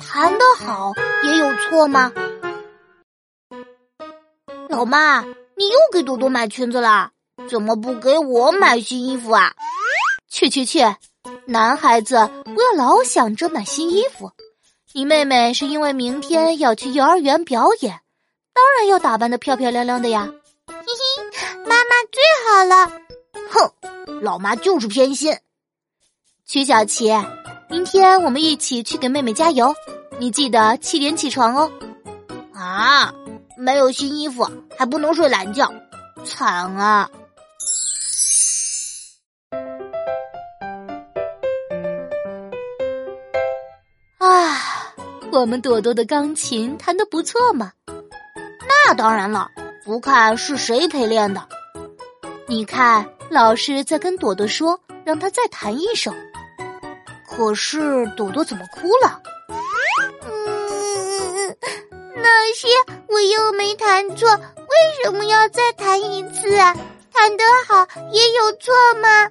[0.00, 0.92] 弹得好
[1.24, 2.12] 也有错吗？
[4.68, 7.10] 老妈，你又给朵朵买裙子啦？
[7.48, 9.54] 怎么不给我买新衣服啊？
[10.28, 10.80] 去去去，
[11.46, 14.32] 男孩子不要老想着买新衣服。
[14.92, 18.00] 你妹妹是因为明天要去幼儿园表演，
[18.52, 20.28] 当然要打扮的漂漂亮亮的呀。
[20.66, 22.92] 嘿嘿，妈妈最好了。
[23.50, 25.36] 哼，老妈就是偏心。
[26.46, 27.10] 曲小琪，
[27.78, 29.72] 明天我们一起去给妹妹加油，
[30.18, 31.70] 你记得七点起床哦。
[32.52, 33.14] 啊，
[33.56, 35.72] 没有新衣服还不能睡懒觉，
[36.24, 37.08] 惨啊！
[44.18, 44.92] 啊，
[45.30, 47.70] 我们朵朵的钢琴弹得不错嘛。
[48.66, 49.48] 那当然了，
[49.84, 51.46] 不看是谁陪练的。
[52.48, 56.12] 你看，老师在跟朵朵说，让她再弹一首。
[57.38, 59.22] 可是朵朵怎么哭了？
[60.26, 61.56] 嗯，
[62.16, 62.66] 老师，
[63.06, 66.74] 我又没弹错，为什么要再弹一次啊？
[67.12, 69.30] 弹得好也有错吗？